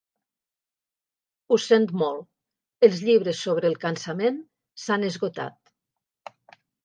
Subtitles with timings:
[1.49, 2.23] Ho sent molt,
[2.87, 4.39] els llibres sobre el cansament
[4.85, 5.73] s'han esgotat.